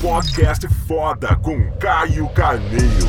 [0.00, 3.08] Podcast foda com Caio Carneiro.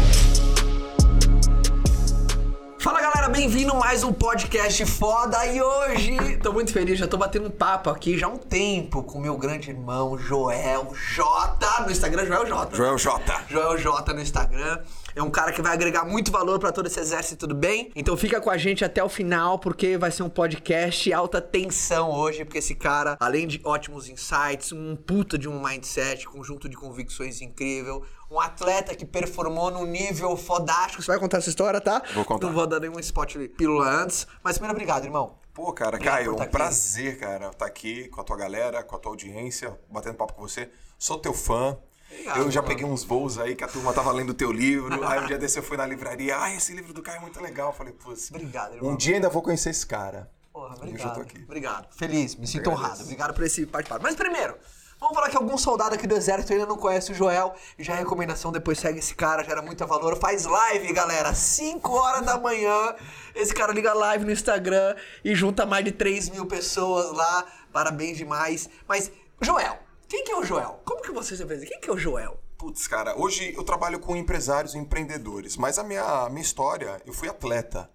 [2.80, 7.16] Fala galera, bem-vindo a mais um podcast foda e hoje tô muito feliz, já tô
[7.16, 11.92] batendo um papo aqui já há um tempo com meu grande irmão Joel J no
[11.92, 12.76] Instagram, Joel J.
[12.76, 13.44] Joel J.
[13.50, 14.80] Joel J no Instagram.
[15.20, 17.92] É um cara que vai agregar muito valor pra todo esse exército, tudo bem?
[17.94, 22.10] Então fica com a gente até o final, porque vai ser um podcast alta tensão
[22.10, 26.78] hoje, porque esse cara, além de ótimos insights, um puta de um mindset, conjunto de
[26.78, 31.04] convicções incrível, um atleta que performou num nível fodástico.
[31.04, 32.02] Você vai contar essa história, tá?
[32.14, 32.48] Vou contar.
[32.48, 35.36] Não vou dar nenhum spot pílula antes, mas primeiro obrigado, irmão.
[35.54, 36.54] Pô, cara, Obrigado Caio, um tá aqui.
[36.54, 40.44] prazer, cara, estar aqui com a tua galera, com a tua audiência, batendo papo com
[40.44, 40.70] você.
[40.98, 41.78] Sou teu fã.
[42.12, 42.74] Obrigado, eu já mano.
[42.74, 45.06] peguei uns voos aí que a turma tava lendo teu livro.
[45.08, 46.38] aí um dia desse eu fui na livraria.
[46.40, 47.70] Ah, esse livro do Caio é muito legal.
[47.70, 48.92] Eu falei, putz, Obrigado, irmão.
[48.92, 50.30] um dia ainda vou conhecer esse cara.
[50.52, 51.08] Porra, eu obrigado.
[51.08, 51.44] já tô aqui.
[51.44, 51.88] Obrigado.
[51.96, 53.04] Feliz, me sinto honrado.
[53.04, 54.00] Obrigado por esse participar.
[54.02, 54.56] Mas primeiro,
[55.00, 57.54] vamos falar que algum soldado aqui do exército ainda não conhece o Joel.
[57.78, 60.18] E já é recomendação, depois segue esse cara, gera muito valor.
[60.18, 61.34] Faz live, galera.
[61.36, 62.96] 5 horas da manhã.
[63.36, 67.46] Esse cara liga live no Instagram e junta mais de 3 mil pessoas lá.
[67.72, 68.68] Parabéns demais.
[68.88, 69.78] Mas, Joel,
[70.10, 70.82] quem que é o Joel?
[70.84, 71.72] Como que você se apresenta?
[71.72, 72.38] Quem que é o Joel?
[72.58, 77.02] Putz, cara, hoje eu trabalho com empresários e empreendedores, mas a minha, a minha história,
[77.06, 77.90] eu fui atleta.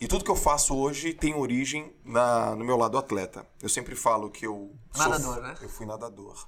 [0.00, 3.46] E tudo que eu faço hoje tem origem na, no meu lado atleta.
[3.62, 4.76] Eu sempre falo que eu.
[4.92, 5.56] sou- Nadador, né?
[5.60, 6.46] Eu fui nadador.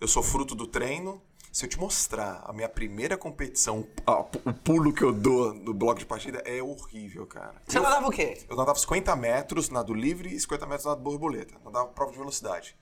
[0.00, 1.22] Eu sou fruto do treino.
[1.52, 5.72] Se eu te mostrar a minha primeira competição, a- o pulo que eu dou no
[5.72, 7.54] bloco de partida é horrível, cara.
[7.68, 8.42] Você eu, mandava o quê?
[8.50, 11.54] eu nadava 50 metros nado livre e 50 metros nado borboleta.
[11.64, 12.74] Nadava prova de velocidade.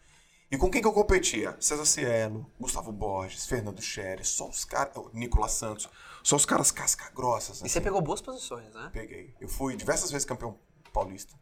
[0.50, 1.56] E com quem que eu competia?
[1.60, 4.92] César Cielo, Gustavo Borges, Fernando Scherer, só os caras.
[5.12, 5.88] Nicolas Santos.
[6.24, 7.60] Só os caras casca grossas.
[7.60, 7.68] E assim.
[7.68, 8.90] você pegou boas posições, né?
[8.92, 9.32] Peguei.
[9.40, 10.58] Eu fui diversas vezes campeão
[10.92, 11.38] paulista.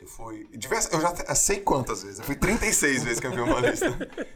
[0.00, 0.48] Eu fui.
[0.56, 2.20] Diversas, eu já sei quantas vezes.
[2.20, 3.90] Eu fui 36 vezes campeão paulista.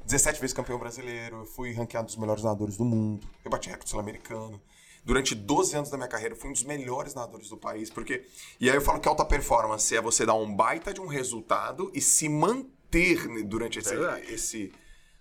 [0.04, 1.38] 17 vezes campeão brasileiro.
[1.38, 3.26] Eu fui ranqueado dos melhores nadadores do mundo.
[3.42, 4.60] Eu bati recorde sul-americano.
[5.02, 7.88] Durante 12 anos da minha carreira, eu fui um dos melhores nadadores do país.
[7.88, 8.26] Porque.
[8.60, 11.90] E aí eu falo que alta performance é você dar um baita de um resultado
[11.94, 12.81] e se manter
[13.28, 13.94] né, durante esse,
[14.28, 14.72] esse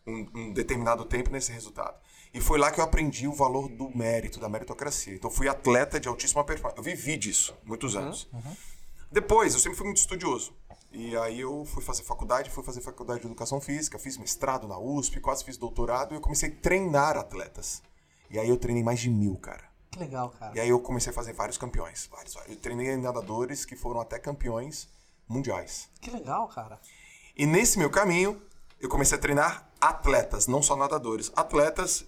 [0.06, 2.00] um, um determinado tempo nesse resultado.
[2.34, 5.14] E foi lá que eu aprendi o valor do mérito, da meritocracia.
[5.14, 6.78] Então eu fui atleta de altíssima performance.
[6.78, 8.30] Eu vivi disso muitos anos.
[9.12, 10.54] Depois, eu sempre fui muito estudioso.
[10.94, 14.78] E aí eu fui fazer faculdade, fui fazer faculdade de educação física, fiz mestrado na
[14.78, 17.82] USP, quase fiz doutorado e eu comecei a treinar atletas.
[18.30, 19.70] E aí eu treinei mais de mil, cara.
[19.90, 20.54] Que legal, cara.
[20.56, 22.08] E aí eu comecei a fazer vários campeões.
[22.10, 22.54] Vários, vários.
[22.54, 24.90] Eu treinei nadadores que foram até campeões
[25.28, 25.90] mundiais.
[26.00, 26.80] Que legal, cara.
[27.42, 28.40] E nesse meu caminho,
[28.80, 31.32] eu comecei a treinar atletas, não só nadadores.
[31.36, 32.06] Atletas,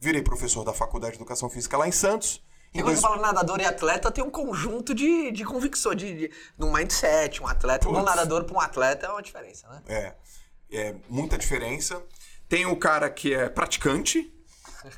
[0.00, 2.42] virei professor da Faculdade de Educação Física lá em Santos.
[2.74, 6.12] E quando dois- você fala nadador e atleta, tem um conjunto de, de convicções, de,
[6.12, 6.28] de,
[6.58, 7.88] de um mindset, um atleta.
[7.88, 8.04] Um Putz.
[8.04, 9.82] nadador para um atleta é uma diferença, né?
[9.86, 10.14] É,
[10.72, 12.02] é muita diferença.
[12.48, 14.34] Tem o cara que é praticante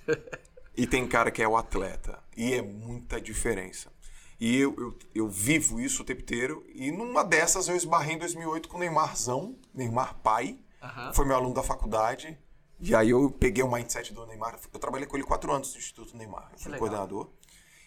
[0.75, 2.19] e tem cara que é o atleta.
[2.35, 3.93] E é muita diferença.
[4.41, 6.65] E eu, eu, eu vivo isso o tempo inteiro.
[6.75, 10.59] E numa dessas eu esbarrei em 2008 com o Neymarzão, Neymar pai.
[10.83, 11.13] Aham.
[11.15, 12.39] Foi meu aluno da faculdade.
[12.81, 14.59] E aí eu peguei o mindset do Neymar.
[14.73, 16.51] Eu trabalhei com ele quatro anos no Instituto Neymar.
[16.53, 17.31] Eu fui coordenador.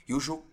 [0.07, 0.46] E o jogo.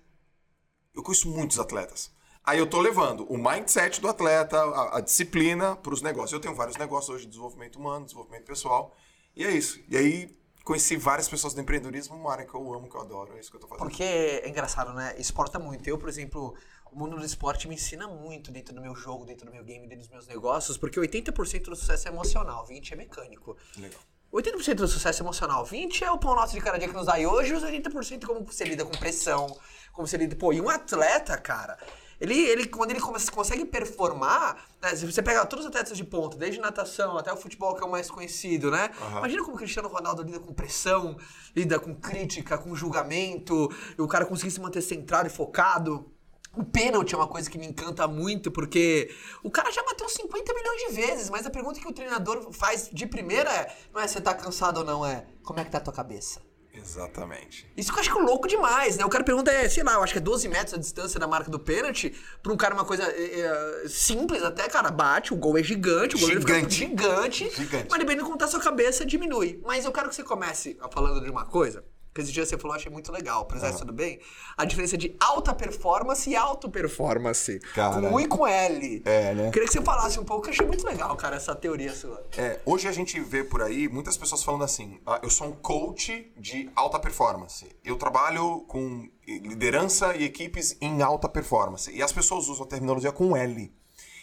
[0.94, 2.12] Eu conheço muitos atletas.
[2.44, 6.32] Aí eu tô levando o mindset do atleta, a, a disciplina para os negócios.
[6.32, 8.94] Eu tenho vários negócios hoje de desenvolvimento humano, desenvolvimento pessoal.
[9.34, 9.80] E é isso.
[9.88, 13.36] E aí conheci várias pessoas do empreendedorismo, uma área que eu amo, que eu adoro.
[13.36, 13.86] É isso que eu tô fazendo.
[13.86, 15.14] Porque é engraçado, né?
[15.18, 15.86] Exporta muito.
[15.86, 16.56] Eu, por exemplo,
[16.90, 19.86] o mundo do esporte me ensina muito dentro do meu jogo, dentro do meu game,
[19.86, 23.56] dentro dos meus negócios, porque 80% do sucesso é emocional, 20% é mecânico.
[23.76, 24.00] Legal.
[24.32, 27.20] 80% do sucesso emocional, 20% é o pão nosso de cada dia que nos dá
[27.20, 29.56] e hoje, os 80% como você lida com pressão,
[29.92, 30.34] como você lida...
[30.34, 31.78] Pô, e um atleta, cara,
[32.20, 36.36] ele, ele quando ele consegue performar, né, se você pega todos os atletas de ponta,
[36.36, 38.90] desde natação até o futebol que é o mais conhecido, né?
[39.00, 39.18] Aham.
[39.18, 41.16] Imagina como o Cristiano Ronaldo lida com pressão,
[41.54, 46.10] lida com crítica, com julgamento, e o cara conseguir se manter centrado e focado.
[46.56, 50.54] O pênalti é uma coisa que me encanta muito, porque o cara já bateu 50
[50.54, 54.06] milhões de vezes, mas a pergunta que o treinador faz de primeira é, não é
[54.06, 56.40] se tá cansado ou não, é como é que tá a tua cabeça?
[56.74, 57.66] Exatamente.
[57.76, 59.04] Isso que eu acho que é louco demais, né?
[59.04, 61.26] O cara pergunta, é, sei lá, eu acho que é 12 metros a distância da
[61.26, 62.14] marca do pênalti.
[62.42, 66.16] Pra um cara, uma coisa é, é, simples até, cara, bate, o gol é gigante,
[66.16, 66.74] o fica Gigante.
[66.74, 67.50] gigante.
[67.50, 67.86] Gigante.
[67.88, 69.60] Mas dependendo de como tá a sua cabeça, diminui.
[69.64, 71.84] Mas eu quero que você comece falando de uma coisa,
[72.14, 73.44] que esse dia você falou, achei muito legal.
[73.44, 74.20] Pro exército, tudo bem?
[74.56, 77.58] A diferença de alta performance e auto performance.
[77.74, 78.00] Cara.
[78.00, 79.02] Com U e com L.
[79.04, 79.50] É, né?
[79.50, 82.24] Queria que você falasse um pouco, que eu achei muito legal, cara, essa teoria sua.
[82.38, 85.52] É, hoje a gente vê por aí muitas pessoas falando assim: "Ah, eu sou um
[85.52, 87.66] coach de alta performance.
[87.84, 91.90] Eu trabalho com liderança e equipes em alta performance.
[91.90, 93.72] E as pessoas usam a terminologia com L.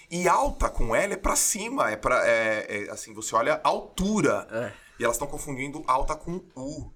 [0.09, 3.67] E alta com L é pra cima, é para é, é, assim, você olha a
[3.67, 4.47] altura.
[4.49, 4.71] É.
[4.99, 6.91] E elas estão confundindo alta com U.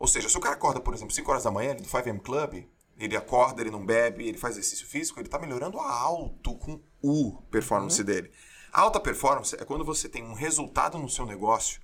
[0.00, 2.20] Ou seja, se o cara acorda, por exemplo, 5 horas da manhã, ele do 5am
[2.20, 2.64] Club,
[2.98, 6.80] ele acorda, ele não bebe, ele faz exercício físico, ele está melhorando a alto com
[7.02, 8.32] U performance dele.
[8.72, 11.82] A alta performance é quando você tem um resultado no seu negócio,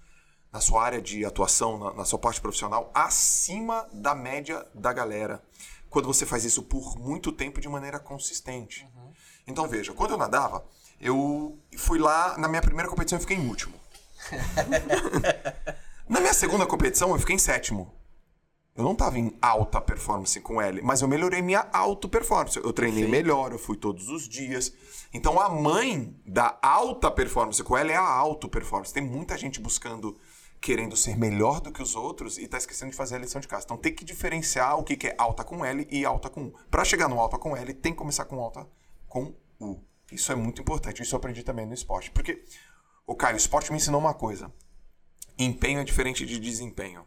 [0.51, 5.43] na sua área de atuação, na, na sua parte profissional, acima da média da galera.
[5.91, 8.89] Quando você faz isso por muito tempo de maneira consistente.
[9.47, 10.65] Então veja, quando eu nadava,
[10.99, 13.79] eu fui lá, na minha primeira competição eu fiquei em último.
[16.09, 17.95] na minha segunda competição eu fiquei em sétimo.
[18.77, 22.59] Eu não estava em alta performance com L, mas eu melhorei minha auto performance.
[22.59, 23.11] Eu treinei Sim.
[23.11, 24.73] melhor, eu fui todos os dias.
[25.13, 28.93] Então a mãe da alta performance com L é a auto performance.
[28.93, 30.19] Tem muita gente buscando,
[30.61, 33.49] querendo ser melhor do que os outros e tá esquecendo de fazer a lição de
[33.49, 33.65] casa.
[33.65, 36.55] Então tem que diferenciar o que que é alta com L e alta com U.
[36.71, 38.69] Para chegar no alta com L, tem que começar com alta
[39.09, 39.81] com U.
[40.13, 41.03] Isso é muito importante.
[41.03, 42.11] Isso eu aprendi também no esporte.
[42.11, 42.45] Porque,
[43.07, 44.53] o Caio, o esporte me ensinou uma coisa.
[45.39, 47.05] Empenho é diferente de desempenho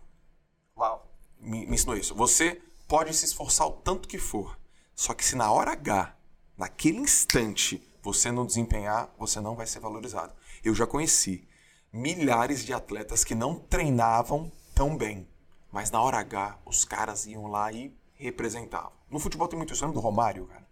[0.79, 1.08] Uau.
[1.39, 2.13] Me, me ensinou isso.
[2.15, 4.57] Você pode se esforçar o tanto que for,
[4.95, 6.15] só que se na hora H,
[6.57, 10.33] naquele instante, você não desempenhar, você não vai ser valorizado.
[10.63, 11.47] Eu já conheci
[11.91, 15.27] milhares de atletas que não treinavam tão bem,
[15.71, 18.91] mas na hora H, os caras iam lá e representavam.
[19.09, 20.67] No futebol tem muito isso, lembra do Romário, cara?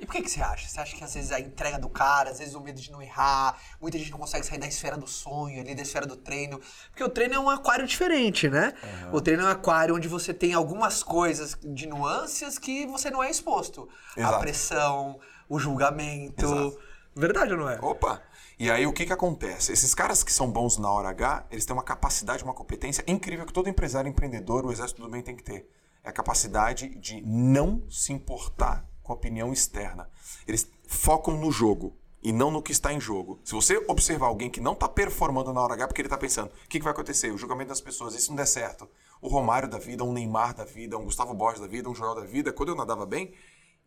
[0.00, 0.66] E por que, que você acha?
[0.66, 3.02] Você acha que às vezes a entrega do cara, às vezes o medo de não
[3.02, 6.58] errar, muita gente não consegue sair da esfera do sonho, ali da esfera do treino.
[6.88, 8.72] Porque o treino é um aquário diferente, né?
[9.12, 13.22] O treino é um aquário onde você tem algumas coisas de nuances que você não
[13.22, 13.90] é exposto.
[14.16, 14.38] A Exato.
[14.38, 16.46] pressão, o julgamento.
[16.46, 16.80] Exato.
[17.14, 17.78] Verdade ou não é?
[17.82, 18.22] Opa!
[18.58, 19.70] E aí o que que acontece?
[19.70, 23.44] Esses caras que são bons na hora H, eles têm uma capacidade, uma competência incrível
[23.44, 25.68] que todo empresário, empreendedor, o exército do bem tem que ter.
[26.02, 30.08] É a capacidade de não se importar com opinião externa.
[30.46, 33.40] Eles focam no jogo e não no que está em jogo.
[33.44, 36.48] Se você observar alguém que não está performando na hora H, porque ele está pensando,
[36.48, 37.32] o que, que vai acontecer?
[37.32, 38.88] O julgamento das pessoas, isso não der certo.
[39.20, 42.14] O Romário da vida, um Neymar da vida, um Gustavo Borges da vida, um Joel
[42.14, 43.34] da vida, quando eu nadava bem,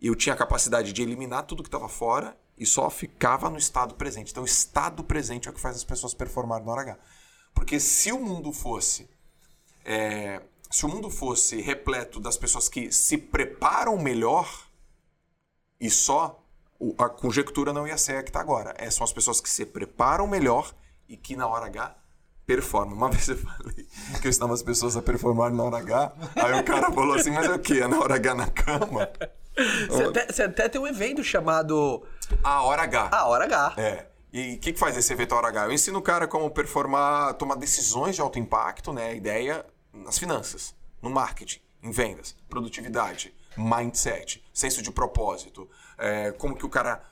[0.01, 3.95] eu tinha a capacidade de eliminar tudo que estava fora e só ficava no estado
[3.95, 4.31] presente.
[4.31, 6.99] Então, o estado presente é o que faz as pessoas performarem na hora H.
[7.53, 9.09] Porque se o mundo fosse.
[9.85, 14.67] é, se o mundo fosse repleto das pessoas que se preparam melhor
[15.83, 16.41] e só,
[16.97, 18.74] a conjectura não ia ser a que está agora.
[18.77, 20.74] É, são as pessoas que se preparam melhor
[21.09, 21.94] e que na hora H
[22.45, 22.95] performam.
[22.95, 23.85] Uma vez eu falei
[24.21, 27.31] que eu ensinava as pessoas a performar na hora H, aí o cara falou assim,
[27.31, 27.81] mas é o quê?
[27.81, 29.09] É na hora H na cama?
[29.89, 32.01] Você até, você até tem um evento chamado
[32.41, 33.09] A hora H.
[33.12, 33.74] A Hora H.
[33.77, 34.07] É.
[34.31, 35.65] E o que, que faz esse evento Hora H?
[35.65, 39.09] Eu ensino o cara como performar, tomar decisões de alto impacto, né?
[39.09, 45.69] A ideia nas finanças, no marketing, em vendas, produtividade, mindset, senso de propósito.
[45.97, 47.03] é, como que o cara.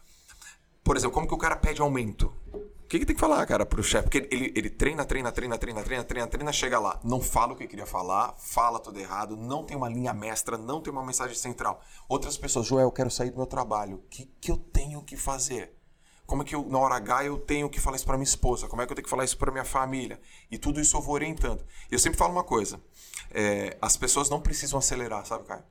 [0.83, 2.33] Por exemplo, como que o cara pede aumento?
[2.53, 4.03] O que, que tem que falar, cara, pro chefe?
[4.09, 7.55] Porque ele, ele treina, treina, treina, treina, treina, treina, treina, chega lá, não fala o
[7.55, 11.35] que queria falar, fala tudo errado, não tem uma linha mestra, não tem uma mensagem
[11.35, 11.81] central.
[12.09, 13.95] Outras pessoas, Joel, eu quero sair do meu trabalho.
[13.95, 15.73] O que, que eu tenho que fazer?
[16.25, 18.67] Como é que eu, na hora H eu tenho que falar isso para minha esposa?
[18.67, 20.19] Como é que eu tenho que falar isso para minha família?
[20.49, 21.63] E tudo isso eu vou orientando.
[21.89, 22.81] Eu sempre falo uma coisa:
[23.31, 25.63] é, as pessoas não precisam acelerar, sabe, Caio?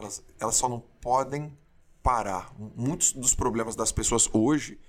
[0.00, 1.56] Elas, elas só não podem
[2.02, 2.52] parar.
[2.58, 4.80] Muitos dos problemas das pessoas hoje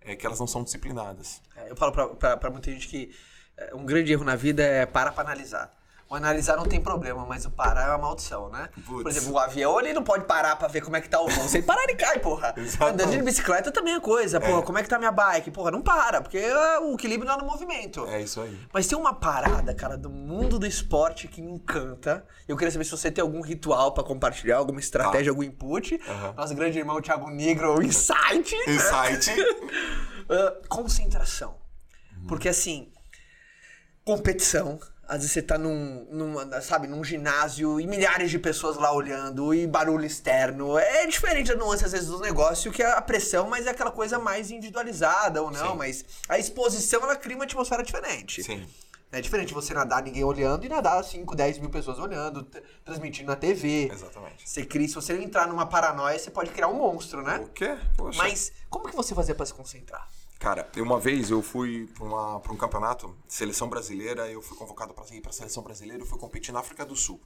[0.00, 1.42] é que elas não são disciplinadas.
[1.56, 3.10] É, Eu falo pra muita gente que
[3.56, 5.76] é, um grande erro na vida é parar pra analisar.
[6.10, 8.70] O analisar não tem problema, mas o parar é uma maldição, né?
[8.86, 9.14] Por Putz.
[9.16, 11.46] exemplo, o avião ele não pode parar pra ver como é que tá o voo.
[11.46, 12.54] Se ele parar, ele cai, porra.
[12.56, 13.02] Exatamente.
[13.02, 14.62] Andando de bicicleta também é coisa, porra.
[14.62, 15.50] Como é que tá minha bike?
[15.50, 18.06] Porra, não para, porque é, o equilíbrio não é no movimento.
[18.06, 18.58] É isso aí.
[18.72, 22.24] Mas tem uma parada, cara, do mundo do esporte que me encanta.
[22.48, 26.00] Eu queria saber se você tem algum ritual pra compartilhar, alguma estratégia, algum input.
[26.08, 26.32] Aham.
[26.38, 28.54] Nosso grande irmão Thiago Negro, o Insight.
[28.66, 29.30] Insight.
[30.30, 31.56] Ah, concentração.
[32.28, 32.92] Porque assim,
[34.04, 34.78] competição.
[35.08, 39.54] Às vezes você tá num, numa, sabe, num ginásio e milhares de pessoas lá olhando
[39.54, 40.76] e barulho externo.
[40.76, 43.90] É diferente a nuance, às vezes, do negócio, que é a pressão, mas é aquela
[43.90, 45.70] coisa mais individualizada ou não.
[45.70, 45.76] Sim.
[45.78, 48.42] Mas a exposição, ela cria uma atmosfera diferente.
[48.42, 48.66] Sim.
[49.10, 52.46] É diferente você nadar ninguém olhando e nadar 5, 10 mil pessoas olhando,
[52.84, 53.90] transmitindo na TV.
[53.90, 54.46] Exatamente.
[54.46, 57.38] Você cria, se você entrar numa paranoia, você pode criar um monstro, né?
[57.38, 57.78] O quê?
[57.96, 58.18] Poxa.
[58.18, 60.06] Mas como que você fazia pra se concentrar?
[60.38, 65.20] Cara, uma vez eu fui para um campeonato, seleção brasileira, eu fui convocado para ir
[65.20, 67.20] para a seleção brasileira, eu fui competir na África do Sul.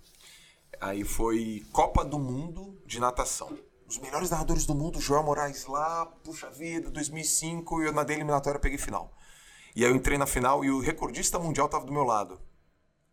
[0.81, 3.57] Aí foi Copa do Mundo de natação.
[3.87, 8.59] Os melhores nadadores do mundo, Joel Moraes lá, puxa vida, 2005, e eu nadei eliminatória,
[8.59, 9.13] peguei final.
[9.77, 12.41] E aí eu entrei na final e o recordista mundial tava do meu lado.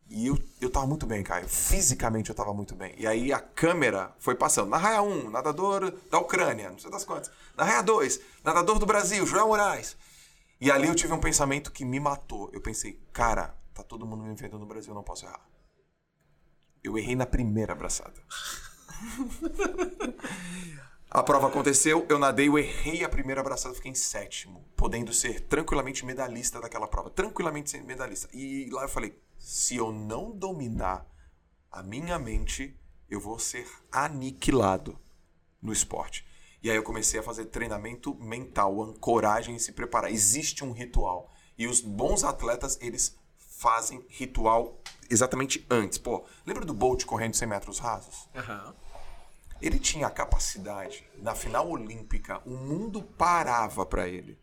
[0.10, 1.48] E eu, eu tava muito bem, Caio.
[1.48, 2.94] Fisicamente eu tava muito bem.
[2.98, 4.70] E aí a câmera foi passando.
[4.70, 7.32] Na raia 1, nadador da Ucrânia, não sei das quantas.
[7.56, 9.96] Na raia 2, nadador do Brasil, Joel Moraes.
[10.60, 12.50] E ali eu tive um pensamento que me matou.
[12.52, 15.40] Eu pensei, cara, Tá todo mundo me vendo no Brasil, não posso errar.
[16.84, 18.20] Eu errei na primeira abraçada.
[21.12, 25.40] A prova aconteceu, eu nadei, eu errei a primeira abraçada, fiquei em sétimo, podendo ser
[25.42, 28.30] tranquilamente medalhista daquela prova, tranquilamente ser medalhista.
[28.32, 31.08] E lá eu falei: se eu não dominar
[31.72, 35.00] a minha mente, eu vou ser aniquilado
[35.60, 36.28] no esporte.
[36.62, 40.12] E aí eu comecei a fazer treinamento mental, ancoragem e se preparar.
[40.12, 41.32] Existe um ritual.
[41.58, 45.98] E os bons atletas, eles fazem ritual exatamente antes.
[45.98, 48.30] Pô, lembra do Bolt correndo 100 metros rasos?
[48.36, 48.76] Aham.
[49.62, 54.40] Ele tinha a capacidade, na final olímpica, o mundo parava para ele.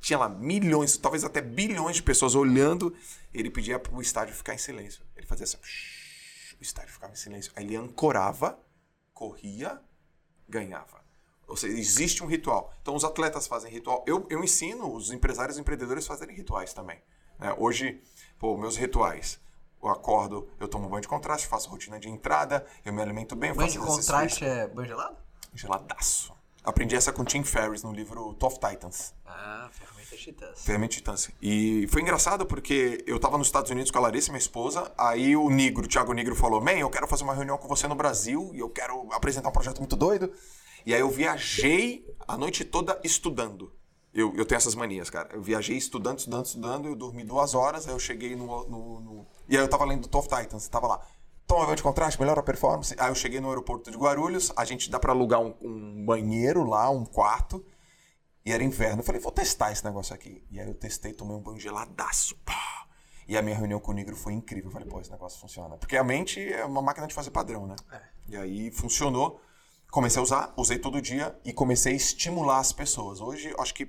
[0.00, 2.94] Tinha lá milhões, talvez até bilhões de pessoas olhando.
[3.32, 5.04] Ele pedia para o estádio ficar em silêncio.
[5.16, 5.56] Ele fazia assim,
[6.58, 7.52] o estádio ficava em silêncio.
[7.54, 8.58] Aí ele ancorava,
[9.12, 9.80] corria,
[10.48, 11.00] ganhava.
[11.46, 12.72] Ou seja, existe um ritual.
[12.80, 14.04] Então os atletas fazem ritual.
[14.06, 17.02] Eu, eu ensino os empresários e empreendedores a fazerem rituais também.
[17.38, 17.54] né?
[17.58, 18.00] Hoje,
[18.38, 19.40] pô, meus rituais.
[19.82, 23.52] Eu acordo, eu tomo banho de contraste, faço rotina de entrada, eu me alimento bem,
[23.52, 25.16] Banho faço de exercício contraste é banho gelado?
[25.54, 26.32] Geladaço.
[26.62, 29.14] Aprendi essa com Tim Ferriss no livro Tough Titans.
[29.24, 30.62] Ah, ferramenta titãs.
[30.62, 31.30] Ferramenta Titãs.
[31.40, 35.34] E foi engraçado porque eu tava nos Estados Unidos com a Larissa, minha esposa, aí
[35.34, 37.94] o Negro, o Thiago Negro falou: Man, eu quero fazer uma reunião com você no
[37.94, 40.30] Brasil e eu quero apresentar um projeto muito doido.
[40.84, 43.72] E aí eu viajei a noite toda estudando.
[44.12, 45.28] Eu, eu tenho essas manias, cara.
[45.32, 48.46] Eu viajei estudando, estudando, estudando, eu dormi duas horas, aí eu cheguei no.
[48.68, 51.00] no- no- E aí eu tava lendo Tough Titans, tava lá.
[51.46, 52.94] Toma banho de contraste, melhora a performance.
[52.98, 56.64] Aí eu cheguei no aeroporto de Guarulhos, a gente dá pra alugar um, um banheiro
[56.64, 57.64] lá, um quarto.
[58.44, 59.00] E era inverno.
[59.00, 60.42] Eu falei, vou testar esse negócio aqui.
[60.50, 62.36] E aí eu testei, tomei um banho geladaço.
[62.44, 62.86] Pá!
[63.28, 64.68] E a minha reunião com o Negro foi incrível.
[64.68, 65.76] Eu falei, pô, esse negócio funciona.
[65.76, 67.76] Porque a mente é uma máquina de fazer padrão, né?
[68.28, 69.40] E aí funcionou.
[69.90, 73.20] Comecei a usar, usei todo dia e comecei a estimular as pessoas.
[73.20, 73.86] Hoje, acho que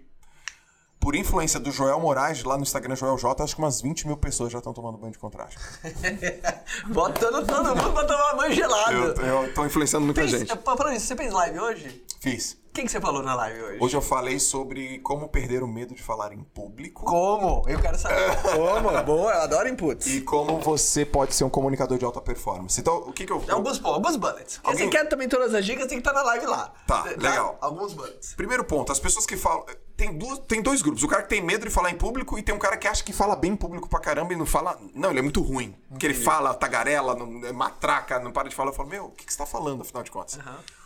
[1.01, 4.15] por influência do Joel Moraes, lá no Instagram Joel J, acho que umas 20 mil
[4.15, 5.58] pessoas já estão tomando banho de contraste.
[6.88, 8.93] Botando todo mundo pra tomar banho gelado.
[8.96, 9.15] Eu,
[9.46, 10.55] eu tô influenciando muita Fez- gente.
[10.63, 12.03] Falando isso, você fez live hoje?
[12.20, 12.61] Fiz.
[12.73, 13.77] Quem que você falou na live hoje?
[13.81, 17.03] Hoje eu falei sobre como perder o medo de falar em público.
[17.03, 17.67] Como?
[17.67, 18.15] Eu quero saber.
[18.55, 19.03] Como?
[19.03, 20.07] Boa, eu adoro inputs.
[20.07, 22.79] E como você pode ser um comunicador de alta performance.
[22.79, 23.43] Então, o que que eu...
[23.49, 24.55] Alguns, pô, alguns bullets.
[24.57, 26.73] Porque Alguém- Você quer também todas as dicas, tem que estar na live lá.
[26.87, 27.57] Tá, legal.
[27.59, 28.33] Alguns bullets.
[28.35, 29.65] Primeiro ponto, as pessoas que falam...
[29.97, 31.03] Tem, duas, tem dois grupos.
[31.03, 33.03] O cara que tem medo de falar em público e tem um cara que acha
[33.03, 34.79] que fala bem em público pra caramba e não fala...
[34.95, 35.75] Não, ele é muito ruim.
[35.89, 38.69] Porque ele fala tagarela, não, é matraca, não para de falar.
[38.69, 40.39] Eu falo, meu, o que, que você tá falando, afinal de contas?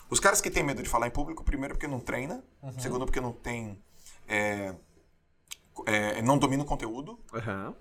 [0.10, 2.44] Os caras que têm medo de falar em público, primeiro porque não treina.
[2.80, 3.82] Segundo porque não tem...
[4.28, 4.76] é,
[5.86, 7.20] é, não domina o conteúdo.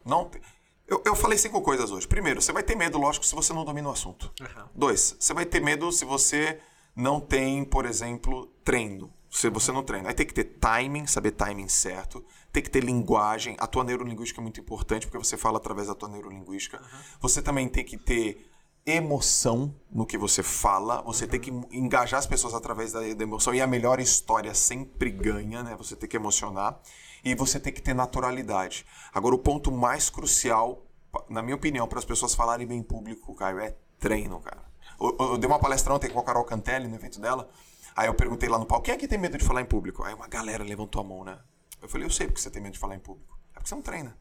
[0.05, 0.41] Não te-
[0.87, 2.07] eu, eu falei cinco coisas hoje.
[2.07, 4.31] Primeiro, você vai ter medo, lógico, se você não domina o assunto.
[4.75, 6.61] Dois, você vai ter medo se você
[6.95, 9.13] não tem, por exemplo, treino.
[9.31, 10.09] Se você não treina.
[10.11, 12.25] Aí tem que ter timing, saber timing certo.
[12.53, 13.57] Tem que ter linguagem.
[13.59, 16.81] A tua neurolinguística é muito importante, porque você fala através da tua neurolinguística.
[17.21, 18.49] Você também tem que ter
[18.87, 21.03] emoção no que você fala.
[21.03, 23.55] Você tem que engajar as pessoas através da, da emoção.
[23.55, 25.75] E a melhor história sempre ganha, né?
[25.77, 26.81] Você tem que emocionar.
[27.25, 28.85] E você tem que ter naturalidade.
[29.13, 30.85] Agora, o ponto mais crucial,
[31.29, 34.63] na minha opinião, para as pessoas falarem bem em público, Caio, é treino, cara.
[35.01, 37.49] Eu, eu- eu dei uma palestra ontem com a Carol Cantelli no evento dela.
[37.97, 40.03] Aí eu perguntei lá no palco, quem é que tem medo de falar em público?
[40.03, 41.39] Aí uma galera levantou a mão, né?
[41.81, 43.39] Eu falei, eu sei porque você tem medo de falar em público.
[43.53, 44.17] É porque você não treina.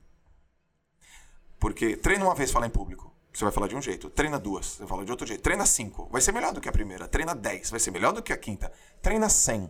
[1.60, 4.10] Porque treina uma vez falar em público, você vai falar de um jeito.
[4.10, 5.42] Treina duas, você vai falar de outro jeito.
[5.42, 7.08] Treina cinco, vai ser melhor do que a primeira.
[7.08, 8.72] Treina dez, vai ser melhor do que a quinta.
[9.02, 9.70] Treina cem.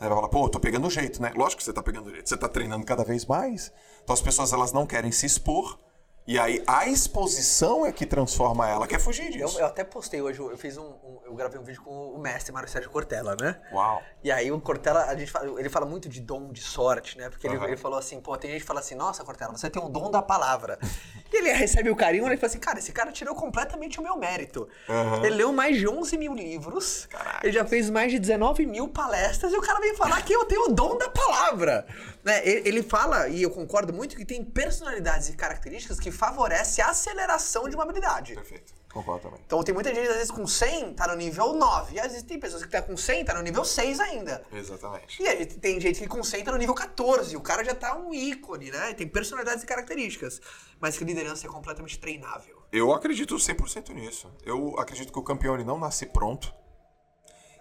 [0.00, 1.32] Aí vai falar, pô, tô pegando o jeito, né?
[1.36, 2.28] Lógico que você tá pegando o jeito.
[2.28, 3.72] Você tá treinando cada vez mais.
[4.02, 5.78] Então as pessoas, elas não querem se expor.
[6.24, 8.86] E aí a exposição é que transforma ela.
[8.86, 9.58] Quer fugir Eu, disso.
[9.58, 12.52] eu até postei hoje, eu fiz um, um- Eu gravei um vídeo com o mestre
[12.52, 13.58] Mário Sérgio Cortella, né?
[13.72, 14.02] Uau.
[14.22, 17.30] E aí o Cortella, a gente fala, ele fala muito de dom, de sorte, né?
[17.30, 17.66] Porque ele, Aham.
[17.68, 20.10] ele falou assim, pô, tem gente que fala assim, nossa, Cortella, você tem um dom
[20.10, 20.78] da palavra.
[21.32, 24.16] e ele recebe o carinho ele fala assim, cara, esse cara tirou completamente o meu
[24.16, 24.68] mérito.
[24.88, 25.24] Aham.
[25.24, 27.40] Ele leu mais de 11 mil livros, Caraca.
[27.46, 30.44] ele já fez mais de 19 mil palestras e o cara vem falar que eu
[30.44, 31.86] tenho o dom da palavra.
[32.24, 32.46] Né?
[32.46, 37.68] Ele, fala, e eu concordo muito, que tem personalidades e características que favorecem a aceleração
[37.68, 38.34] de uma habilidade.
[38.34, 38.72] Perfeito.
[38.92, 39.40] Concordo também.
[39.44, 41.94] Então tem muita gente, às vezes, com 100, tá no nível 9.
[41.94, 44.44] E às vezes tem pessoas que tá com 100, tá no nível 6 ainda.
[44.52, 45.20] Exatamente.
[45.20, 47.34] E aí tem gente que com 100 tá no nível 14.
[47.36, 48.92] O cara já tá um ícone, né?
[48.92, 50.40] Tem personalidades e características.
[50.78, 52.62] Mas que liderança é completamente treinável.
[52.70, 54.30] Eu acredito 100% nisso.
[54.44, 56.54] Eu acredito que o campeão ele não nasce pronto.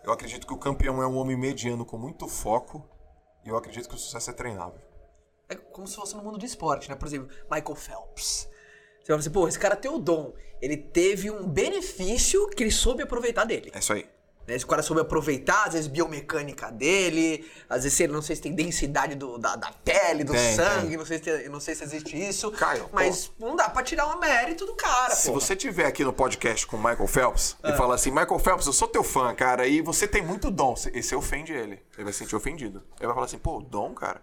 [0.03, 2.87] Eu acredito que o campeão é um homem mediano com muito foco.
[3.45, 4.79] E eu acredito que o sucesso é treinável.
[5.49, 6.95] É como se fosse no mundo do esporte, né?
[6.95, 8.49] Por exemplo, Michael Phelps.
[8.99, 10.33] Você fala assim, pô, esse cara tem o dom.
[10.61, 13.71] Ele teve um benefício que ele soube aproveitar dele.
[13.73, 14.07] É isso aí.
[14.51, 14.59] Né?
[14.59, 18.41] Se o cara soube aproveitar, às vezes, biomecânica dele, às vezes, ele não sei se
[18.41, 20.97] tem densidade do, da, da pele, do Tem, sangue, tem.
[20.97, 22.51] Não, sei se tem- não sei se existe isso.
[22.51, 25.39] Caio, mas não dá pra tirar o mérito do cara, Se pô.
[25.39, 28.73] você tiver aqui no podcast com o Michael Phelps e falar assim, Michael Phelps, eu
[28.73, 31.79] sou teu fã, cara, e você tem muito dom, e você ofende ele.
[31.95, 32.83] Ele vai se sentir ofendido.
[32.99, 34.21] Ele vai falar assim, pô, dom, cara.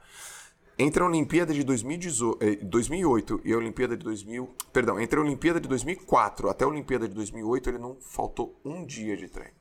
[0.78, 4.54] Entre a Olimpíada de 2018, eh, 2008 e a Olimpíada de 2000...
[4.72, 8.84] Perdão, entre a Olimpíada de 2004 até a Olimpíada de 2008, ele não faltou um
[8.86, 9.57] dia de treino.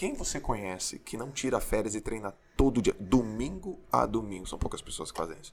[0.00, 4.46] Quem você conhece que não tira férias e treina todo dia, domingo a domingo?
[4.46, 5.52] São poucas pessoas que fazem isso.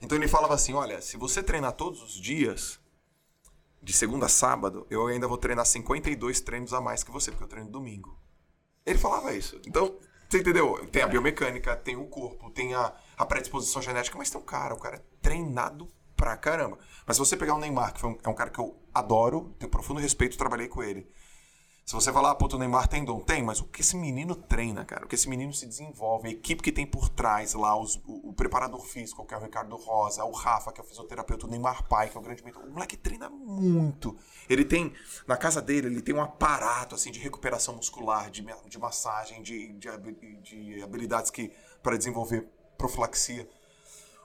[0.00, 2.80] Então ele falava assim, olha, se você treinar todos os dias,
[3.82, 7.44] de segunda a sábado, eu ainda vou treinar 52 treinos a mais que você, porque
[7.44, 8.18] eu treino domingo.
[8.86, 9.60] Ele falava isso.
[9.66, 9.98] Então,
[10.30, 10.88] você entendeu?
[10.90, 14.72] Tem a biomecânica, tem o corpo, tem a, a predisposição genética, mas tem um cara,
[14.72, 15.86] o cara é treinado
[16.16, 16.78] pra caramba.
[17.06, 19.70] Mas se você pegar o Neymar, que um- é um cara que eu adoro, tenho
[19.70, 21.06] profundo respeito, trabalhei com ele.
[21.84, 24.34] Se você falar, ah, puto, o Neymar tem dom, tem, mas o que esse menino
[24.34, 27.78] treina, cara, o que esse menino se desenvolve, a equipe que tem por trás lá,
[27.78, 30.86] os- o, o preparador físico, que é o Ricardo Rosa, o Rafa, que é o
[30.86, 34.16] fisioterapeuta, o Neymar Pai, que é o grande mentor, o moleque treina muito.
[34.48, 34.94] Ele tem,
[35.26, 39.74] na casa dele, ele tem um aparato, assim, de recuperação muscular, de, de massagem, de,
[39.74, 39.90] de,
[40.40, 42.48] de habilidades que para desenvolver
[42.78, 43.46] profilaxia.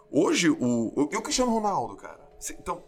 [0.10, 0.58] Hoje, o,
[0.96, 2.20] o, e o Cristiano Ronaldo, cara.
[2.58, 2.82] Então,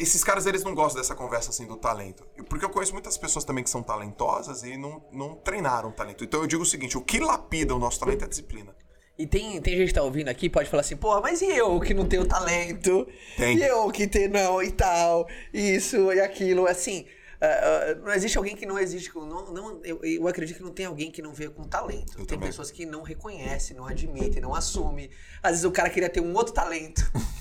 [0.00, 2.26] esses caras, eles não gostam dessa conversa, assim, do talento.
[2.48, 6.24] Porque eu conheço muitas pessoas também que são talentosas e não, não treinaram talento.
[6.24, 8.74] Então, eu digo o seguinte, o que lapida o nosso talento é a disciplina.
[9.18, 11.78] E tem, tem gente que tá ouvindo aqui, pode falar assim, porra, mas e eu
[11.78, 13.06] que não tenho talento?
[13.36, 13.58] Tem.
[13.58, 17.04] E eu que tenho, não, e tal, isso e aquilo, assim...
[17.38, 19.14] ah, ah, não existe alguém que não existe.
[19.14, 22.12] Não, não, eu, eu acredito que não tem alguém que não veio com talento.
[22.12, 22.48] Eu tem também.
[22.48, 25.10] pessoas que não reconhecem, não admitem, não assumem.
[25.42, 27.02] Às vezes o cara queria ter um outro talento.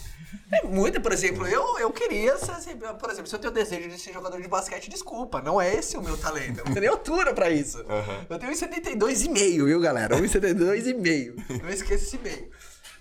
[0.52, 3.90] É muito, por exemplo, eu, eu queria ser, assim, por exemplo, se eu tenho desejo
[3.90, 6.60] de ser jogador de basquete, desculpa, não é esse o meu talento.
[6.60, 7.84] Eu não tenho nem altura pra isso.
[8.30, 10.16] Eu tenho 1,72,5, viu, galera?
[10.18, 11.62] 1,72,5.
[11.62, 12.50] Não esqueça esse meio.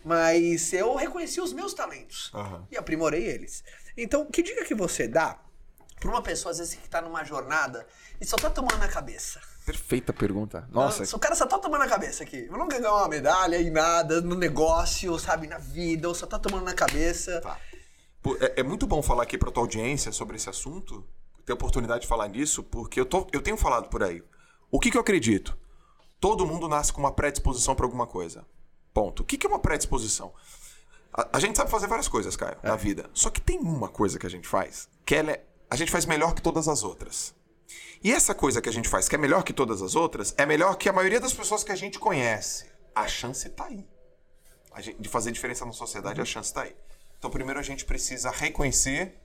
[0.05, 2.67] Mas eu reconheci os meus talentos Aham.
[2.71, 3.65] e aprimorei eles.
[3.97, 5.39] Então, que dica que você dá
[5.99, 7.87] pra uma pessoa, às vezes, que tá numa jornada
[8.21, 9.41] e só tá tomando na cabeça?
[9.69, 10.67] Perfeita pergunta.
[11.05, 12.47] Se o cara só tá tomando na cabeça aqui.
[12.51, 16.39] Eu não ganhar uma medalha em nada, no negócio, sabe, na vida, ou só tá
[16.39, 17.39] tomando na cabeça.
[17.43, 17.61] Tá.
[18.41, 21.07] É, é muito bom falar aqui pra tua audiência sobre esse assunto,
[21.45, 24.23] ter a oportunidade de falar nisso, porque eu, tô, eu tenho falado por aí.
[24.71, 25.55] O que, que eu acredito?
[26.19, 28.47] Todo mundo nasce com uma predisposição pra alguma coisa.
[28.95, 29.23] Ponto.
[29.23, 30.33] O que, que é uma predisposição?
[31.13, 33.11] A, a gente sabe fazer várias coisas, Caio, na vida.
[33.13, 36.07] Só que tem uma coisa que a gente faz que ela é, a gente faz
[36.07, 37.37] melhor que todas as outras.
[38.03, 40.47] E essa coisa que a gente faz que é melhor que todas as outras é
[40.47, 42.67] melhor que a maioria das pessoas que a gente conhece.
[42.95, 43.87] A chance tá aí.
[44.79, 46.77] Gente- de fazer diferença na sociedade, a chance tá aí.
[47.19, 49.19] Então, primeiro a gente precisa reconhecer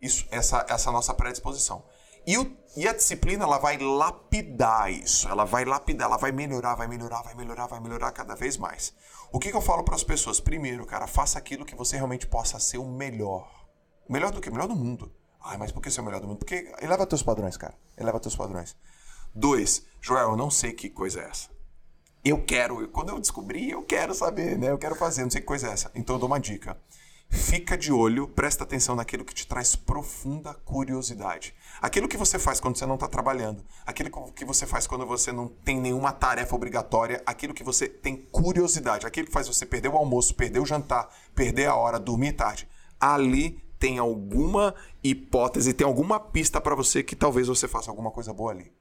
[0.00, 1.82] isso, essa, essa nossa predisposição.
[2.26, 5.26] E, o- e a disciplina, ela vai lapidar isso.
[5.28, 8.92] Ela vai lapidar, ela vai melhorar, vai melhorar, vai melhorar, vai melhorar cada vez mais.
[9.32, 10.38] O que, que eu falo para as pessoas?
[10.40, 13.66] Primeiro, cara, faça aquilo que você realmente possa ser o melhor.
[14.08, 14.50] Melhor do que?
[14.50, 15.10] O melhor do mundo.
[15.44, 16.38] Ai, mas por que ser o melhor do mundo?
[16.38, 17.74] Porque eleva teus padrões, cara.
[17.96, 18.76] Eleva teus padrões.
[19.34, 21.50] Dois, Joel, eu não sei que coisa é essa.
[22.24, 24.70] Eu quero, quando eu descobri, eu quero saber, né?
[24.70, 25.90] Eu quero fazer, não sei que coisa é essa.
[25.94, 26.78] Então eu dou uma dica.
[27.28, 31.54] Fica de olho, presta atenção naquilo que te traz profunda curiosidade.
[31.80, 35.32] Aquilo que você faz quando você não está trabalhando, aquilo que você faz quando você
[35.32, 39.88] não tem nenhuma tarefa obrigatória, aquilo que você tem curiosidade, aquilo que faz você perder
[39.88, 42.68] o almoço, perder o jantar, perder a hora, dormir tarde.
[43.00, 48.32] Ali tem alguma hipótese, tem alguma pista para você que talvez você faça alguma coisa
[48.32, 48.72] boa ali.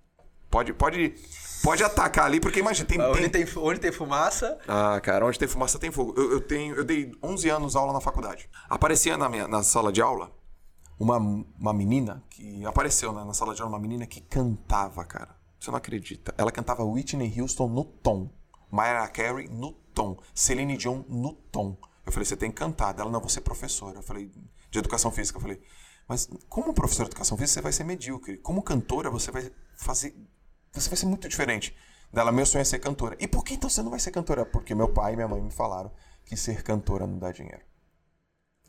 [0.48, 1.16] Pode, pode,
[1.64, 5.40] pode atacar ali, porque imagina, tem, Onde tem, tem, onde tem fumaça, ah, cara, onde
[5.40, 6.14] tem fumaça tem fogo.
[6.16, 8.48] Eu, eu tenho, eu dei 11 anos aula na faculdade.
[8.70, 10.32] Aparecia na, minha, na sala de aula
[11.00, 15.36] uma, uma menina que apareceu né, na sala de aula, uma menina que cantava, cara.
[15.60, 16.32] Você não acredita?
[16.38, 18.30] Ela cantava Whitney Houston no tom,
[18.70, 21.76] Mariah Carey no tom, Celine Dion no tom.
[22.06, 22.98] Eu falei, você tem que cantar.
[22.98, 24.00] Ela, não, você é professora.
[24.00, 24.32] Eu falei,
[24.70, 25.38] de educação física.
[25.38, 25.62] Eu falei,
[26.08, 28.38] mas como professora de educação física você vai ser medíocre.
[28.38, 30.16] Como cantora você vai fazer
[30.74, 31.76] você vai ser muito diferente.
[32.12, 33.16] Dela, meu sonho é ser cantora.
[33.20, 34.46] E por que então você não vai ser cantora?
[34.46, 35.92] Porque meu pai e minha mãe me falaram
[36.26, 37.62] que ser cantora não dá dinheiro.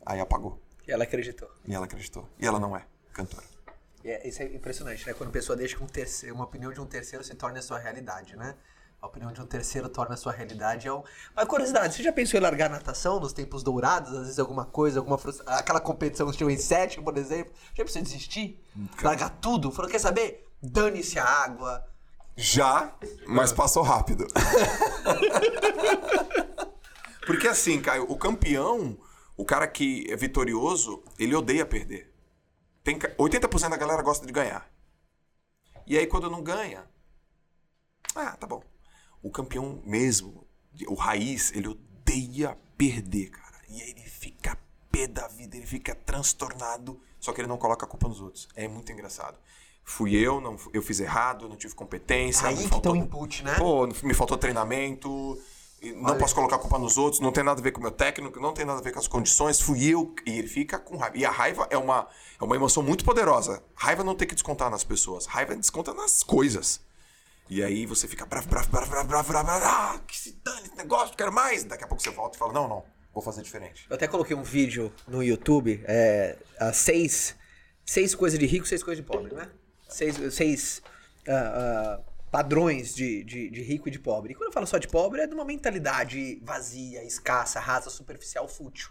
[0.05, 0.61] Aí apagou.
[0.87, 1.49] e ela acreditou.
[1.65, 2.29] E ela acreditou.
[2.39, 3.45] E ela não é cantora.
[4.03, 5.13] É, isso é impressionante, né?
[5.13, 7.79] Quando a pessoa deixa um terceiro, uma opinião de um terceiro se torne a sua
[7.79, 8.55] realidade, né?
[9.03, 10.87] A opinião de um terceiro torna a sua realidade.
[10.87, 11.03] É um...
[11.35, 14.13] Mas curiosidade, você já pensou em largar a natação nos tempos dourados?
[14.13, 15.43] Às vezes alguma coisa, alguma frustra...
[15.57, 17.51] aquela competição que tinha em sete, por exemplo.
[17.75, 18.63] Já pensou em desistir?
[19.01, 19.69] Largar tudo?
[19.73, 20.49] Falou, quer saber?
[20.61, 21.85] Dane-se a água.
[22.37, 22.95] Já,
[23.27, 24.25] mas passou rápido.
[27.27, 28.97] Porque assim, Caio, o campeão,
[29.35, 32.09] o cara que é vitorioso, ele odeia perder.
[32.85, 34.65] Tem, ca- 80% da galera gosta de ganhar.
[35.85, 36.85] E aí quando não ganha,
[38.15, 38.63] Ah, tá bom.
[39.23, 40.45] O campeão mesmo,
[40.87, 43.57] o raiz, ele odeia perder, cara.
[43.69, 44.57] E aí ele fica
[44.91, 48.47] pé da vida, ele fica transtornado, só que ele não coloca a culpa nos outros.
[48.55, 49.37] É muito engraçado.
[49.83, 52.47] Fui eu, não, eu fiz errado, não tive competência.
[52.47, 53.55] Aí me que faltou, tá o input, né?
[53.55, 55.09] Pô, me faltou treinamento.
[55.81, 56.19] Não Olha.
[56.19, 58.39] posso colocar a culpa nos outros, não tem nada a ver com o meu técnico,
[58.39, 60.15] não tem nada a ver com as condições, fui eu.
[60.25, 61.17] E ele fica com raiva.
[61.17, 62.07] E a raiva é uma,
[62.39, 63.61] é uma emoção muito poderosa.
[63.75, 66.79] Raiva não tem que descontar nas pessoas, raiva desconta nas coisas.
[67.53, 70.61] E aí você fica bravo, bravo, bravo, bravo, bravo, bravo, bravo, ah, que se dane
[70.63, 71.63] esse negócio, quero mais.
[71.63, 73.85] Daqui a pouco você volta e fala, não, não, vou fazer diferente.
[73.87, 76.35] Eu até coloquei um vídeo no YouTube, é,
[76.73, 77.35] seis,
[77.85, 79.51] seis coisas de rico, seis coisas de pobre, né?
[79.87, 80.81] Seis, seis
[81.27, 84.31] ah, ah, padrões de, de, de rico e de pobre.
[84.31, 88.47] E quando eu falo só de pobre, é de uma mentalidade vazia, escassa, rasa, superficial,
[88.47, 88.89] fútil.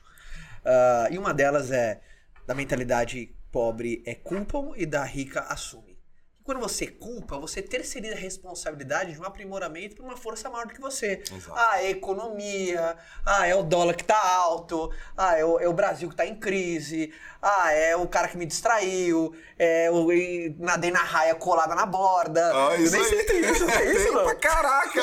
[0.64, 2.00] Ah, e uma delas é
[2.46, 5.91] da mentalidade pobre é culpam e da rica assume.
[6.44, 10.74] Quando você culpa, você terceiriza a responsabilidade de um aprimoramento para uma força maior do
[10.74, 11.22] que você.
[11.30, 11.52] Exato.
[11.54, 15.68] Ah, é a economia, ah, é o dólar que tá alto, ah, é o, é
[15.68, 20.08] o Brasil que tá em crise, ah, é o cara que me distraiu, é o
[20.58, 22.50] nadei na raia colada na borda.
[22.52, 24.24] Ah, Eu nem sei se tem isso, tem isso, não?
[24.24, 25.02] pra caraca!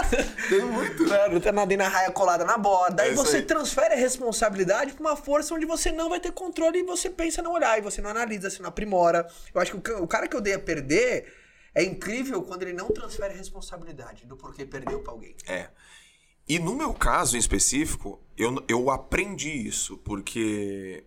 [0.48, 1.04] tem muito.
[1.40, 3.02] Tá nadei na raia colada na borda.
[3.02, 3.42] É aí isso você aí.
[3.42, 7.42] transfere a responsabilidade pra uma força onde você não vai ter controle e você pensa
[7.42, 9.26] não olhar, e você não analisa, você não aprimora.
[9.54, 11.32] Eu acho que o o cara que odeia perder
[11.74, 15.34] é incrível quando ele não transfere a responsabilidade do porquê perdeu pra alguém.
[15.46, 15.70] É.
[16.48, 21.04] E no meu caso em específico, eu, eu aprendi isso, porque.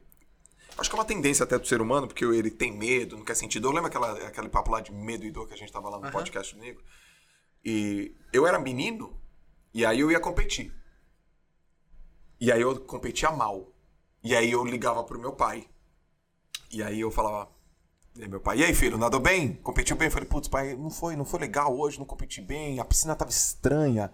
[0.78, 3.36] Acho que é uma tendência até do ser humano, porque ele tem medo, não quer
[3.36, 3.74] sentir dor.
[3.74, 6.12] Lembra aquela, aquele papo lá de medo e dor que a gente tava lá no
[6.12, 6.84] podcast do Negro?
[7.64, 9.20] E eu era menino,
[9.74, 10.74] e aí eu ia competir.
[12.40, 13.72] E aí eu competia mal.
[14.24, 15.68] E aí eu ligava pro meu pai.
[16.72, 17.53] E aí eu falava.
[18.16, 19.54] E meu pai, e aí filho, nadou bem?
[19.64, 20.08] Competiu bem?
[20.08, 23.16] Eu falei, putz, pai, não foi, não foi legal hoje, não competi bem, a piscina
[23.16, 24.12] tava estranha.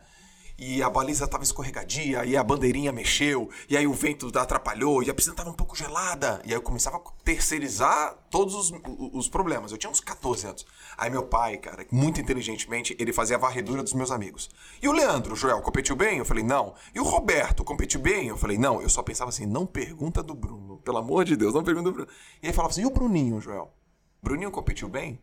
[0.58, 5.10] E a baliza tava escorregadia, e a bandeirinha mexeu, e aí o vento atrapalhou, e
[5.10, 6.42] a piscina tava um pouco gelada.
[6.46, 8.74] E aí eu começava a terceirizar todos os,
[9.14, 9.72] os problemas.
[9.72, 10.66] Eu tinha uns 14 anos.
[10.98, 14.50] Aí meu pai, cara, muito inteligentemente, ele fazia a varredura dos meus amigos.
[14.82, 16.20] E o Leandro, Joel, competiu bem?
[16.20, 16.74] Eu falei, não.
[16.94, 18.28] E o Roberto, competiu bem?
[18.28, 18.82] Eu falei, não.
[18.82, 20.78] Eu só pensava assim, não pergunta do Bruno.
[20.78, 22.10] Pelo amor de Deus, não pergunta do Bruno.
[22.42, 23.74] E aí falava assim, e o Bruninho, Joel?
[24.22, 25.22] Bruninho competiu bem?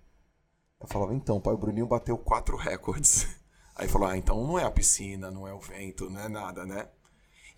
[0.80, 3.26] Eu falava, então, pai, o Bruninho bateu quatro recordes.
[3.74, 6.64] Aí falou, ah, então não é a piscina, não é o vento, não é nada,
[6.64, 6.88] né?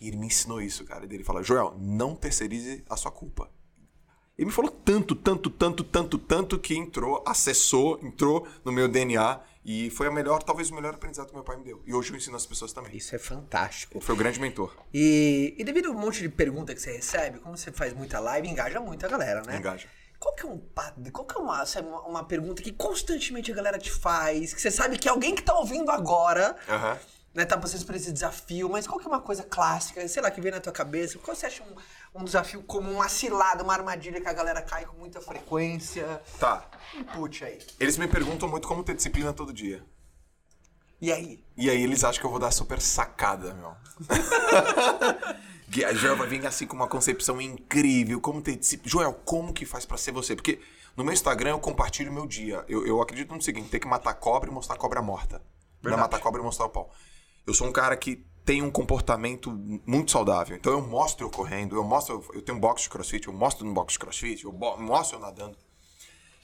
[0.01, 1.07] E ele me ensinou isso, cara.
[1.07, 3.51] E ele fala, Joel, não terceirize a sua culpa.
[4.37, 9.41] Ele me falou tanto, tanto, tanto, tanto, tanto que entrou, acessou, entrou no meu DNA
[9.65, 11.83] e foi a melhor, talvez o melhor aprendizado que meu pai me deu.
[11.85, 12.97] E hoje eu ensino as pessoas também.
[12.97, 14.01] Isso é fantástico.
[14.01, 14.73] Foi o grande mentor.
[14.95, 18.21] E, e devido a um monte de pergunta que você recebe, como você faz muita
[18.21, 19.59] live, engaja muito a galera, né?
[19.59, 19.89] Engaja.
[20.19, 23.53] Qual que é um pa- qual que é uma, sabe, uma, uma pergunta que constantemente
[23.53, 26.99] a galera te faz, que você sabe que alguém que tá ouvindo agora, Aham.
[27.33, 30.31] né, tá passando por esse desafio, mas qual que é uma coisa clássica, sei lá,
[30.31, 31.19] que vem na tua cabeça?
[31.19, 34.85] Qual você acha um, um desafio comum, uma cilada, uma armadilha que a galera cai
[34.87, 36.21] com muita frequência?
[36.41, 36.69] Tá.
[36.97, 37.59] Input aí.
[37.79, 39.85] Eles me perguntam muito como ter disciplina todo dia.
[41.01, 41.45] E aí?
[41.57, 43.73] E aí eles acham que eu vou dar super sacada, meu.
[45.71, 48.91] Que a Joel vai vir assim com uma concepção incrível, como ter disciplina.
[48.91, 50.35] Joel, como que faz pra ser você?
[50.35, 50.61] Porque
[50.97, 52.65] no meu Instagram eu compartilho o meu dia.
[52.69, 55.37] Eu, eu acredito no seguinte, tem que matar cobra e mostrar cobra morta.
[55.83, 56.01] Não é Verdade.
[56.03, 56.91] matar cobra e mostrar o pau.
[57.47, 59.51] Eu sou um cara que tem um comportamento
[59.87, 60.57] muito saudável.
[60.57, 63.67] Então eu mostro eu correndo, eu mostro, eu tenho um box de crossfit, eu mostro
[63.67, 65.57] no box de crossfit, eu mostro eu nadando.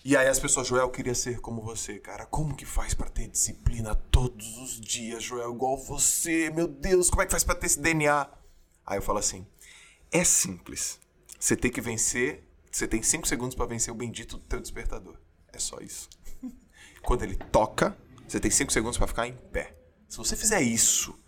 [0.04, 2.26] E aí as pessoas, Joel, eu queria ser como você, cara.
[2.26, 6.50] Como que faz pra ter disciplina todos os dias, Joel, igual você?
[6.50, 8.28] Meu Deus, como é que faz pra ter esse DNA?
[8.86, 9.46] Aí eu falo assim:
[10.10, 10.98] é simples.
[11.38, 15.16] Você tem que vencer, você tem cinco segundos pra vencer o bendito do teu despertador.
[15.52, 16.08] É só isso.
[17.02, 19.76] Quando ele toca, você tem cinco segundos pra ficar em pé.
[20.08, 21.18] Se você fizer isso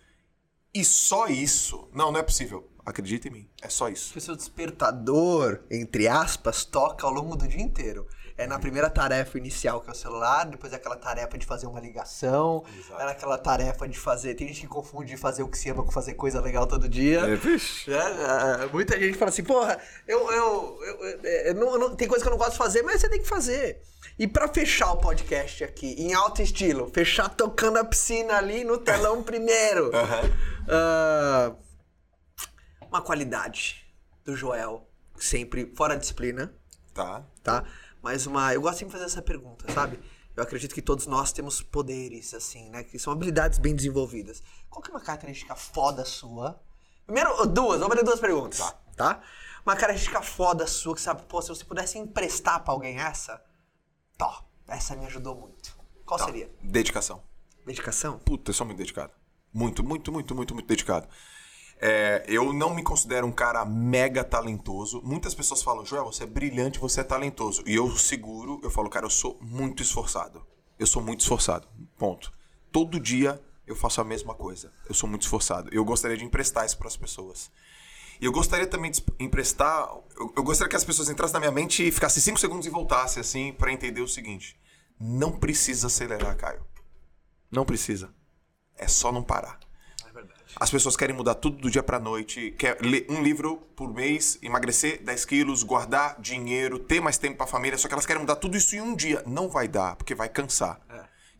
[0.73, 2.71] e só isso, não, não é possível.
[2.85, 4.17] Acredita em mim, é só isso.
[4.17, 8.07] O seu despertador, entre aspas, toca ao longo do dia inteiro.
[8.39, 11.67] É na primeira tarefa inicial, que é o celular, depois é aquela tarefa de fazer
[11.67, 13.01] uma ligação, Exato.
[13.01, 14.35] é naquela tarefa de fazer.
[14.35, 17.21] Tem gente que confunde fazer o que se ama com fazer coisa legal todo dia.
[17.21, 17.91] É, vixe.
[17.91, 22.07] É, é, muita gente fala assim, porra, eu, eu, eu- eu- eu não- não- tem
[22.07, 23.81] coisa que eu não gosto de fazer, mas você tem que fazer.
[24.19, 28.77] E pra fechar o podcast aqui, em alto estilo, fechar tocando a piscina ali no
[28.77, 29.91] telão primeiro.
[30.69, 31.53] Ah,
[32.91, 33.85] uma qualidade
[34.25, 36.53] do Joel, sempre fora disciplina,
[36.95, 37.25] Tá.
[37.43, 37.65] tá?
[38.07, 38.55] Mas uma.
[38.55, 39.99] Eu gosto sempre de fazer essa pergunta, sabe?
[40.37, 42.85] Eu acredito que todos nós temos poderes, assim, né?
[42.85, 44.45] Que são habilidades bem desenvolvidas.
[44.71, 46.63] Qual que é uma característica foda sua?
[47.05, 48.59] Primeiro, duas, vamos fazer duas perguntas.
[48.61, 48.75] Tá.
[48.97, 49.23] Tá?
[49.65, 53.43] Uma característica foda sua que sabe, pô, se você pudesse emprestar pra alguém essa,
[54.17, 55.77] tó, essa me ajudou muito.
[56.05, 56.27] Qual Tá.
[56.27, 56.49] seria?
[56.63, 57.21] Dedicação.
[57.67, 58.21] Dedicação?
[58.21, 59.13] Puta, eu sou muito dedicado.
[59.53, 61.09] Muito, muito, muito, muito, muito dedicado.
[61.79, 65.03] É, eu não me considero um cara mega talentoso.
[65.03, 67.63] Muitas pessoas falam, Joel, você é brilhante, você é talentoso.
[67.67, 70.47] E eu seguro, eu falo, cara, eu sou muito esforçado.
[70.79, 71.69] Eu sou muito esforçado.
[71.99, 72.33] Ponto.
[72.73, 74.73] Todo dia eu faço a mesma coisa.
[74.89, 75.69] Eu sou muito esforçado.
[75.73, 77.51] Eu gostaria de emprestar isso para as pessoas.
[78.21, 79.89] E eu gostaria também de emprestar.
[80.17, 82.71] Eu, eu gostaria que as pessoas entrassem na minha mente e ficassem cinco segundos e
[82.71, 84.59] voltassem assim para entender o seguinte:
[84.99, 86.65] não precisa acelerar, Caio.
[87.51, 88.15] Não precisa.
[88.77, 89.59] É só não parar.
[90.59, 90.63] É.
[90.65, 94.39] As pessoas querem mudar tudo do dia pra noite, quer ler um livro por mês,
[94.43, 98.37] emagrecer 10 quilos, guardar dinheiro, ter mais tempo pra família, só que elas querem mudar
[98.37, 99.23] tudo isso em um dia.
[99.27, 100.81] Não vai dar, porque vai cansar.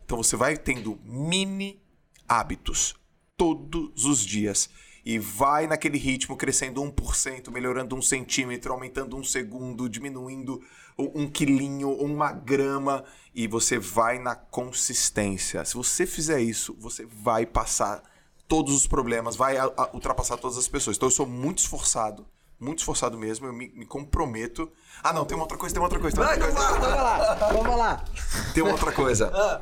[0.05, 1.81] Então você vai tendo mini
[2.27, 2.95] hábitos
[3.35, 4.69] todos os dias.
[5.05, 10.61] E vai naquele ritmo, crescendo 1%, melhorando um centímetro, aumentando um segundo, diminuindo
[10.97, 13.05] um quilinho, uma grama.
[13.33, 15.63] E você vai na consistência.
[15.63, 18.03] Se você fizer isso, você vai passar
[18.47, 20.95] todos os problemas, vai a- a- ultrapassar todas as pessoas.
[20.97, 22.25] Então eu sou muito esforçado,
[22.59, 24.71] muito esforçado mesmo, eu me, me comprometo.
[25.03, 26.95] Ah, não, tem uma outra coisa, tem uma outra coisa, tem Vai, outra vamos coisa.
[26.95, 27.47] lá, vamos lá.
[27.53, 28.05] Vamos lá.
[28.53, 29.31] Tem uma outra coisa.
[29.35, 29.61] Ah,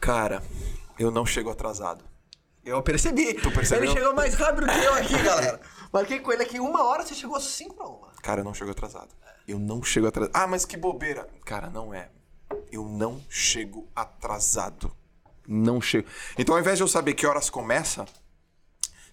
[0.00, 0.42] Cara,
[0.98, 2.04] eu não chego atrasado.
[2.64, 3.34] eu percebi.
[3.34, 3.84] Tu percebeu?
[3.84, 5.60] Ele chegou mais rápido que eu aqui, galera.
[5.92, 8.08] Marquei com ele aqui uma hora, você chegou 5 pra uma.
[8.22, 9.08] Cara, eu não chego atrasado.
[9.46, 10.32] Eu não chego atrasado.
[10.34, 11.28] Ah, mas que bobeira.
[11.44, 12.08] Cara, não é.
[12.70, 14.92] Eu não chego atrasado.
[15.46, 16.08] Não chego.
[16.38, 18.06] Então, ao invés de eu saber que horas começa,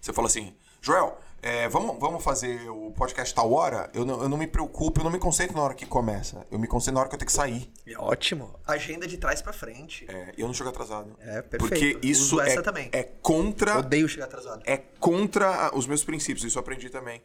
[0.00, 3.90] você fala assim, Joel, é, vamos, vamos fazer o podcast tal hora?
[3.94, 6.46] Eu não, eu não me preocupo, eu não me concentro na hora que começa.
[6.50, 7.72] Eu me concentro na hora que eu tenho que sair.
[7.86, 8.54] É ótimo.
[8.66, 10.04] Agenda de trás pra frente.
[10.08, 11.16] É, eu não chego atrasado.
[11.20, 11.58] É, perfeito.
[11.58, 12.90] Porque isso Uso é, essa também.
[12.92, 14.62] é contra Odeio chegar atrasado.
[14.66, 16.44] é contra os meus princípios.
[16.44, 17.22] Isso eu aprendi também.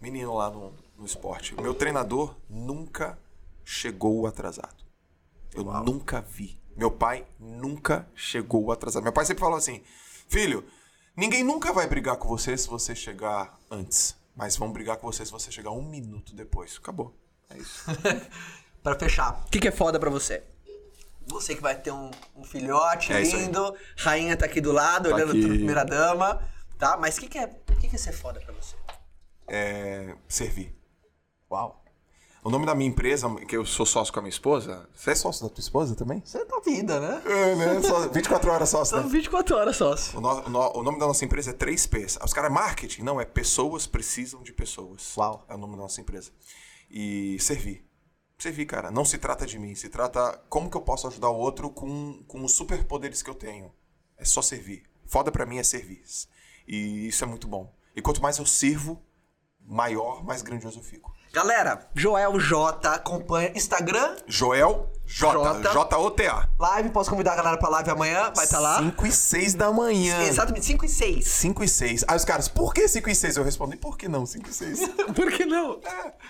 [0.00, 1.54] Menino lá no, no esporte.
[1.60, 3.18] Meu treinador nunca
[3.64, 4.84] chegou atrasado.
[5.54, 6.60] Eu nunca vi.
[6.78, 9.02] Meu pai nunca chegou atrasado.
[9.02, 9.82] Meu pai sempre falou assim:
[10.28, 10.64] Filho,
[11.16, 14.16] ninguém nunca vai brigar com você se você chegar antes.
[14.36, 16.78] Mas vão brigar com você se você chegar um minuto depois.
[16.80, 17.12] Acabou.
[17.50, 17.82] É isso.
[18.80, 20.44] Pra fechar, o que, que é foda pra você?
[21.26, 25.16] Você que vai ter um, um filhote É lindo, rainha tá aqui do lado, Tá
[25.16, 25.40] olhando aqui.
[25.40, 26.40] pra primeira dama,
[26.78, 26.96] tá?
[26.96, 28.76] Mas o que, que, é, o que, que é ser foda pra você?
[29.48, 30.74] É, servir.
[31.50, 31.84] Uau.
[32.48, 34.88] O nome da minha empresa, que eu sou sócio com a minha esposa.
[34.94, 36.22] Você é sócio da tua esposa também?
[36.24, 37.22] Você é da vida, né?
[37.26, 37.82] É, né?
[37.82, 39.02] Só 24 horas sócio, né?
[39.02, 40.16] São 24 horas sócio.
[40.16, 42.18] O, no- o no- o nome da nossa empresa é 3Ps.
[42.24, 43.02] Os caras é marketing?
[43.02, 45.14] Não, é pessoas precisam de pessoas.
[45.18, 45.44] Uau.
[45.46, 46.30] É o nome da nossa empresa.
[46.90, 47.84] E servir.
[48.38, 48.90] Servir, cara.
[48.90, 49.74] Não se trata de mim.
[49.74, 53.34] Se trata como que eu posso ajudar o outro com, com os superpoderes que eu
[53.34, 53.70] tenho.
[54.16, 54.84] É só servir.
[55.04, 56.02] Foda pra mim é servir.
[56.66, 57.70] E isso é muito bom.
[57.94, 59.02] E quanto mais eu sirvo,
[59.60, 61.12] maior, mais grandioso eu fico.
[61.32, 65.62] Galera, Joel J, acompanha Instagram, Joel J.
[65.62, 65.72] J.
[65.72, 66.48] J-O-T-A.
[66.58, 68.78] live, posso convidar a galera pra live amanhã, vai estar lá.
[68.78, 70.22] 5 e 6 da manhã.
[70.22, 71.26] Exatamente, 5 e 6.
[71.26, 72.04] 5 e 6.
[72.06, 73.36] Aí os caras, por que 5 e 6?
[73.38, 74.80] Eu respondi, por que não 5 e 6?
[75.16, 75.80] Por que não?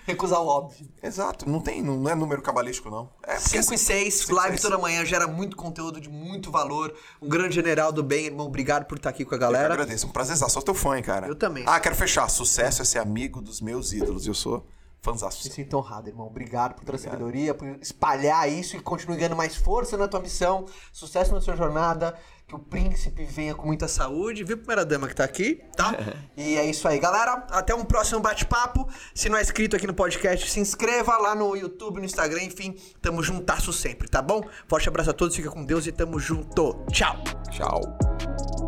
[0.07, 0.89] Recusar o óbvio.
[1.03, 3.11] Exato, não tem, não é número cabalístico, não.
[3.25, 4.63] É porque 5 e assim- 6, cinco e live seis.
[4.63, 6.95] toda manhã, gera muito conteúdo de muito valor.
[7.21, 9.75] Um grande general do bem, irmão, obrigado por estar aqui com a Eu galera.
[9.75, 11.27] agradeço, um prazer, sou teu fã, hein, cara.
[11.27, 11.65] Eu também.
[11.67, 12.29] Ah, quero fechar.
[12.31, 14.27] Sucesso é ser amigo dos meus ídolos.
[14.27, 14.65] Eu sou
[15.01, 15.29] fãzão.
[15.29, 16.27] Me sinto honrado, irmão.
[16.27, 20.67] Obrigado por toda sabedoria, por espalhar isso e continue ganhando mais força na tua missão.
[20.93, 22.17] Sucesso na sua jornada.
[22.47, 24.43] Que o príncipe venha com muita saúde.
[24.43, 25.95] Viu a primeira dama que tá aqui, tá?
[26.35, 27.47] e é isso aí, galera.
[27.51, 28.89] Até um próximo bate-papo.
[29.15, 32.75] Se não é inscrito aqui no podcast, se inscreva lá no YouTube, no Instagram, enfim.
[33.03, 34.41] Tamo juntasso sempre, tá bom?
[34.67, 36.87] Forte abraço a todos, fica com Deus e tamo junto.
[36.91, 37.17] Tchau!
[37.51, 38.68] Tchau.